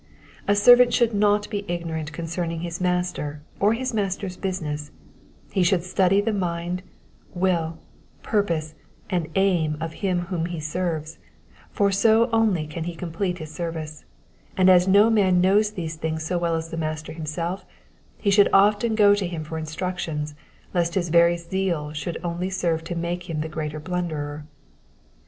[0.47, 4.89] A servant should not be ignorant concerning his master, or nis master^s business;
[5.51, 6.81] he should study the mind,
[7.35, 7.77] will,
[8.23, 8.73] purpose,
[9.11, 11.19] and aim of him whom he serves,
[11.75, 14.03] jfor so only can he complete his service;
[14.57, 17.63] and as no man knows these things so well as his master himself,
[18.17, 20.33] he should often go to him for instructions,
[20.73, 24.47] lest his very zeal should only serve to make him the greater blunderer.